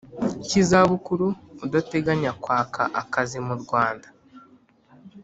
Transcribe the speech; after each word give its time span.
Cy 0.47 0.53
izabukuru 0.61 1.27
udateganya 1.65 2.31
kwaka 2.43 2.81
akazi 3.01 3.37
mu 3.47 3.53
rwanda 3.61 4.07